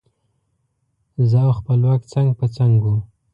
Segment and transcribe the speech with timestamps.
[1.29, 2.95] زه او خپلواک څنګ په څنګ وو.